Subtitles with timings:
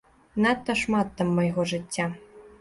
[0.45, 2.09] Надта шмат там майго жыцця.